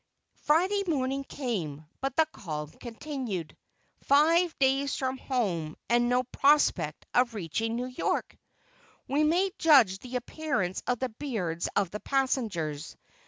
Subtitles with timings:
[0.47, 3.55] Friday morning came, but the calm continued.
[4.01, 8.35] Five days from home, and no prospect of reaching New York!
[9.07, 12.97] We may judge the appearance of the beards of the passengers.